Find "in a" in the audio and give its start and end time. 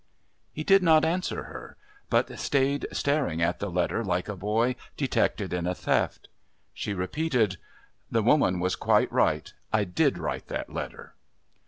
5.53-5.75